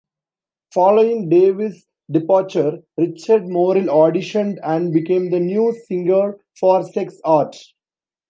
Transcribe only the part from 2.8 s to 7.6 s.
Richard Morrill auditioned, and became the new singer for SexArt.